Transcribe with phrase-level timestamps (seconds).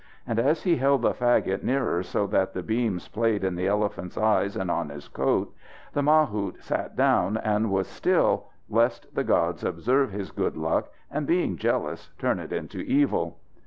[0.25, 4.17] And as he held the fagot nearer so that the beams played in the elephant's
[4.17, 5.53] eyes and on his coat,
[5.93, 11.27] the mahout sat down and was still, lest the gods observe his good luck, and,
[11.27, 13.37] being jealous, turn it into evil.